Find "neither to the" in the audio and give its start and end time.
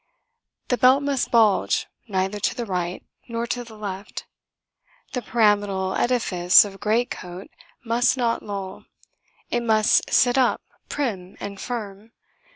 2.07-2.65